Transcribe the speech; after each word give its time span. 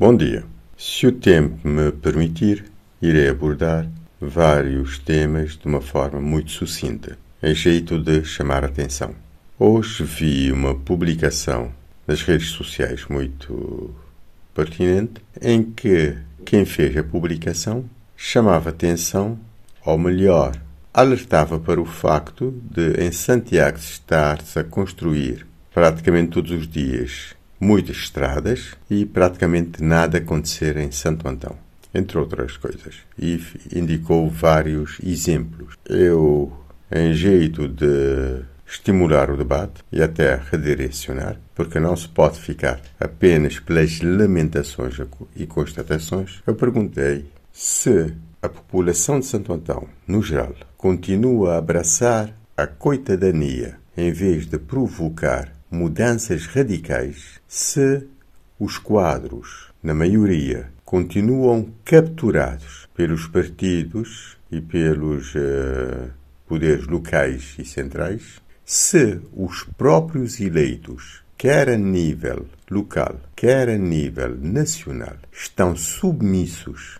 Bom 0.00 0.16
dia. 0.16 0.44
Se 0.76 1.08
o 1.08 1.12
tempo 1.12 1.66
me 1.66 1.90
permitir, 1.90 2.66
irei 3.02 3.28
abordar 3.28 3.90
vários 4.20 4.96
temas 5.00 5.58
de 5.58 5.66
uma 5.66 5.80
forma 5.80 6.20
muito 6.20 6.52
sucinta, 6.52 7.18
em 7.42 7.52
jeito 7.52 7.98
de 7.98 8.24
chamar 8.24 8.62
a 8.62 8.68
atenção. 8.68 9.12
Hoje 9.58 10.04
vi 10.04 10.52
uma 10.52 10.72
publicação 10.72 11.72
nas 12.06 12.22
redes 12.22 12.50
sociais 12.50 13.06
muito 13.06 13.92
pertinente 14.54 15.20
em 15.42 15.64
que 15.64 16.16
quem 16.44 16.64
fez 16.64 16.96
a 16.96 17.02
publicação 17.02 17.84
chamava 18.16 18.70
atenção, 18.70 19.36
ou 19.84 19.98
melhor, 19.98 20.54
alertava 20.94 21.58
para 21.58 21.80
o 21.80 21.84
facto 21.84 22.54
de 22.70 23.04
em 23.04 23.10
Santiago 23.10 23.78
estar-se 23.78 24.60
a 24.60 24.62
construir 24.62 25.44
praticamente 25.74 26.30
todos 26.30 26.52
os 26.52 26.68
dias 26.68 27.36
muitas 27.60 27.96
estradas 27.96 28.74
e 28.90 29.04
praticamente 29.04 29.82
nada 29.82 30.18
acontecer 30.18 30.76
em 30.76 30.90
Santo 30.90 31.28
Antão, 31.28 31.56
entre 31.94 32.18
outras 32.18 32.56
coisas. 32.56 32.96
E 33.18 33.40
indicou 33.74 34.28
vários 34.28 34.98
exemplos. 35.02 35.74
Eu, 35.88 36.52
em 36.90 37.12
jeito 37.12 37.68
de 37.68 38.42
estimular 38.66 39.30
o 39.30 39.36
debate 39.36 39.82
e 39.90 40.02
até 40.02 40.40
redirecionar, 40.50 41.40
porque 41.54 41.80
não 41.80 41.96
se 41.96 42.08
pode 42.08 42.38
ficar 42.38 42.80
apenas 43.00 43.58
pelas 43.58 44.00
lamentações 44.00 44.94
e 45.34 45.46
constatações, 45.46 46.42
eu 46.46 46.54
perguntei 46.54 47.26
se 47.50 48.14
a 48.42 48.48
população 48.48 49.18
de 49.18 49.26
Santo 49.26 49.52
Antão, 49.52 49.88
no 50.06 50.22
geral, 50.22 50.54
continua 50.76 51.54
a 51.54 51.58
abraçar 51.58 52.32
a 52.56 52.66
coitadania 52.66 53.76
em 53.96 54.12
vez 54.12 54.46
de 54.46 54.58
provocar 54.58 55.52
mudanças 55.70 56.46
radicais 56.46 57.40
se 57.46 58.06
os 58.58 58.78
quadros, 58.78 59.70
na 59.82 59.94
maioria, 59.94 60.70
continuam 60.84 61.70
capturados 61.84 62.88
pelos 62.94 63.26
partidos 63.26 64.36
e 64.50 64.60
pelos 64.60 65.34
uh, 65.34 66.10
poderes 66.46 66.86
locais 66.86 67.54
e 67.58 67.64
centrais, 67.64 68.40
se 68.64 69.20
os 69.34 69.62
próprios 69.76 70.40
eleitos, 70.40 71.22
quer 71.36 71.68
a 71.68 71.76
nível 71.76 72.46
local, 72.70 73.20
quer 73.36 73.68
a 73.68 73.78
nível 73.78 74.36
nacional, 74.36 75.16
estão 75.32 75.76
submissos 75.76 76.98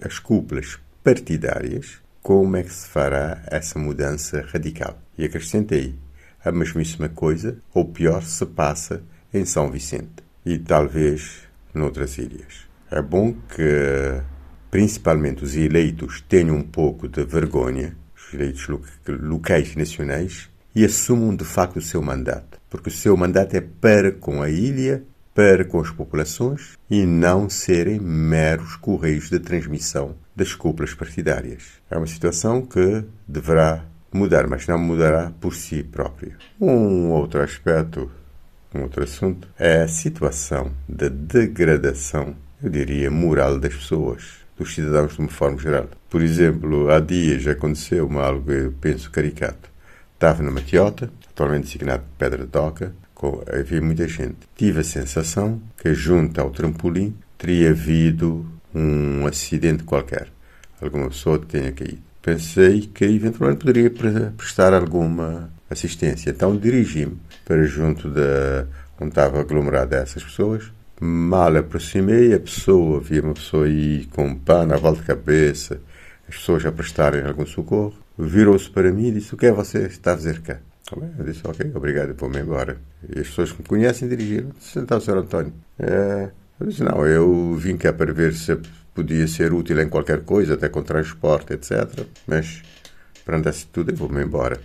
às 0.00 0.18
cúpulas 0.18 0.78
partidárias, 1.02 2.00
como 2.22 2.56
é 2.56 2.62
que 2.62 2.72
se 2.72 2.86
fará 2.86 3.42
essa 3.46 3.78
mudança 3.78 4.46
radical? 4.52 4.96
E 5.18 5.24
acrescentei, 5.24 5.94
a 6.44 6.52
mesmíssima 6.52 7.08
coisa, 7.08 7.58
ou 7.72 7.84
pior, 7.84 8.22
se 8.22 8.44
passa 8.46 9.02
em 9.32 9.44
São 9.44 9.70
Vicente 9.70 10.22
e 10.44 10.58
talvez 10.58 11.42
noutras 11.72 12.18
ilhas. 12.18 12.66
É 12.90 13.00
bom 13.00 13.32
que, 13.32 14.20
principalmente, 14.70 15.44
os 15.44 15.56
eleitos 15.56 16.20
tenham 16.28 16.56
um 16.56 16.62
pouco 16.62 17.08
de 17.08 17.24
vergonha, 17.24 17.96
os 18.16 18.34
eleitos 18.34 18.68
locais 19.06 19.74
nacionais, 19.76 20.50
e 20.74 20.84
assumam 20.84 21.34
de 21.34 21.44
facto 21.44 21.76
o 21.76 21.82
seu 21.82 22.02
mandato, 22.02 22.60
porque 22.68 22.88
o 22.88 22.92
seu 22.92 23.16
mandato 23.16 23.54
é 23.54 23.60
para 23.60 24.10
com 24.10 24.42
a 24.42 24.50
ilha, 24.50 25.04
para 25.34 25.64
com 25.64 25.80
as 25.80 25.90
populações 25.90 26.76
e 26.90 27.06
não 27.06 27.48
serem 27.48 27.98
meros 27.98 28.76
correios 28.76 29.30
de 29.30 29.38
transmissão 29.38 30.14
das 30.36 30.54
cúpulas 30.54 30.94
partidárias. 30.94 31.80
É 31.90 31.96
uma 31.96 32.06
situação 32.06 32.62
que 32.62 33.04
deverá 33.26 33.84
mudar, 34.12 34.46
mas 34.46 34.66
não 34.66 34.78
mudará 34.78 35.32
por 35.40 35.54
si 35.54 35.82
próprio. 35.82 36.34
Um 36.60 37.10
outro 37.10 37.40
aspecto, 37.40 38.10
um 38.74 38.82
outro 38.82 39.02
assunto, 39.02 39.48
é 39.58 39.82
a 39.82 39.88
situação 39.88 40.72
da 40.88 41.08
degradação, 41.08 42.36
eu 42.62 42.70
diria, 42.70 43.10
moral 43.10 43.58
das 43.58 43.74
pessoas, 43.74 44.42
dos 44.56 44.74
cidadãos 44.74 45.14
de 45.14 45.20
uma 45.20 45.28
forma 45.28 45.58
geral. 45.58 45.88
Por 46.08 46.22
exemplo, 46.22 46.90
há 46.90 47.00
dias 47.00 47.46
aconteceu 47.46 48.06
uma 48.06 48.22
algo, 48.22 48.52
eu 48.52 48.72
penso, 48.72 49.10
caricato. 49.10 49.70
Estava 50.14 50.42
na 50.42 50.50
Matiota, 50.50 51.10
atualmente 51.30 51.64
designado 51.64 52.04
Pedra 52.16 52.44
de 52.44 52.50
Doca, 52.50 52.94
com, 53.14 53.42
havia 53.52 53.80
muita 53.80 54.06
gente. 54.06 54.36
Tive 54.56 54.80
a 54.80 54.84
sensação 54.84 55.60
que, 55.78 55.92
junto 55.94 56.40
ao 56.40 56.50
trampolim, 56.50 57.16
teria 57.36 57.70
havido 57.70 58.46
um 58.74 59.26
acidente 59.26 59.82
qualquer. 59.82 60.28
Alguma 60.80 61.08
pessoa 61.08 61.38
tenha 61.38 61.72
caído 61.72 62.11
pensei 62.22 62.82
que 62.82 63.04
eventualmente 63.04 63.60
poderia 63.60 63.90
prestar 64.36 64.72
alguma 64.72 65.50
assistência. 65.68 66.30
Então 66.30 66.56
dirigi-me 66.56 67.18
para 67.44 67.64
junto 67.64 68.08
da 68.08 68.66
onde 69.00 69.10
estava 69.10 69.40
aglomerada 69.40 69.96
essas 69.96 70.22
pessoas. 70.22 70.70
Mal 71.00 71.56
aproximei, 71.56 72.32
a 72.32 72.38
pessoa, 72.38 72.98
havia 72.98 73.22
uma 73.22 73.34
pessoa 73.34 73.66
aí 73.66 74.06
com 74.12 74.24
um 74.24 74.34
pano 74.36 74.72
à 74.72 74.76
volta 74.76 75.00
de 75.00 75.06
cabeça, 75.06 75.80
as 76.28 76.36
pessoas 76.36 76.64
a 76.64 76.70
prestarem 76.70 77.22
algum 77.22 77.44
socorro. 77.44 77.94
Virou-se 78.16 78.70
para 78.70 78.92
mim 78.92 79.08
e 79.08 79.12
disse: 79.12 79.34
O 79.34 79.36
que 79.36 79.46
é 79.46 79.52
você 79.52 79.86
está 79.86 80.12
a 80.12 80.16
fazer 80.16 80.40
cá? 80.42 80.58
Eu 81.18 81.24
disse: 81.24 81.40
Ok, 81.44 81.72
obrigado, 81.74 82.14
vou-me 82.14 82.38
embora. 82.38 82.76
E 83.08 83.18
as 83.18 83.28
pessoas 83.28 83.50
que 83.50 83.62
me 83.62 83.68
conhecem 83.68 84.08
dirigiram: 84.08 84.50
Então, 84.76 85.00
Sr. 85.00 85.18
António. 85.18 85.52
É, 85.78 86.30
eu 86.60 86.66
disse: 86.66 86.84
Não, 86.84 87.04
eu 87.04 87.54
vim 87.56 87.76
cá 87.76 87.92
para 87.92 88.12
ver 88.12 88.34
se 88.34 88.56
podia 88.94 89.26
ser 89.26 89.52
útil 89.52 89.80
em 89.80 89.88
qualquer 89.88 90.22
coisa, 90.22 90.54
até 90.54 90.68
com 90.68 90.82
transporte, 90.82 91.52
etc. 91.52 92.06
Mas, 92.26 92.62
perante 93.24 93.48
essa 93.48 93.66
tudo, 93.72 93.90
eu 93.90 93.96
vou-me 93.96 94.22
embora. 94.22 94.60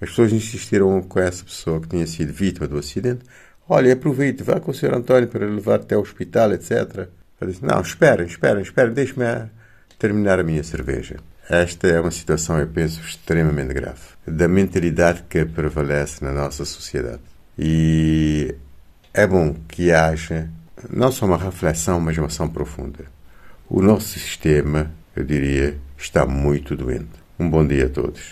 As 0.00 0.10
pessoas 0.10 0.32
insistiram 0.32 1.00
com 1.02 1.20
essa 1.20 1.44
pessoa 1.44 1.80
que 1.80 1.88
tinha 1.88 2.06
sido 2.06 2.32
vítima 2.32 2.66
do 2.66 2.78
acidente. 2.78 3.24
Olha, 3.68 3.92
aproveite, 3.92 4.42
vá 4.42 4.58
com 4.58 4.70
o 4.70 4.74
Sr. 4.74 4.94
António 4.94 5.28
para 5.28 5.46
levar 5.46 5.76
até 5.76 5.96
o 5.96 6.00
hospital, 6.00 6.52
etc. 6.52 7.08
Eu 7.40 7.46
disse, 7.46 7.64
não, 7.64 7.80
esperem, 7.80 8.26
esperem, 8.26 8.62
esperem, 8.62 8.92
deixe-me 8.92 9.24
terminar 9.98 10.40
a 10.40 10.42
minha 10.42 10.62
cerveja. 10.62 11.16
Esta 11.48 11.88
é 11.88 12.00
uma 12.00 12.10
situação, 12.10 12.58
eu 12.58 12.66
penso, 12.66 13.00
extremamente 13.00 13.74
grave. 13.74 14.00
Da 14.26 14.48
mentalidade 14.48 15.24
que 15.28 15.44
prevalece 15.44 16.24
na 16.24 16.32
nossa 16.32 16.64
sociedade. 16.64 17.20
E 17.58 18.54
é 19.12 19.26
bom 19.26 19.54
que 19.68 19.92
haja 19.92 20.48
não 20.90 21.12
só 21.12 21.26
uma 21.26 21.36
reflexão, 21.36 22.00
mas 22.00 22.16
uma 22.16 22.26
ação 22.26 22.48
profunda. 22.48 23.04
O 23.68 23.80
nosso 23.80 24.18
sistema, 24.18 24.90
eu 25.16 25.24
diria, 25.24 25.78
está 25.96 26.26
muito 26.26 26.76
doente. 26.76 27.22
Um 27.38 27.48
bom 27.48 27.66
dia 27.66 27.86
a 27.86 27.88
todos. 27.88 28.22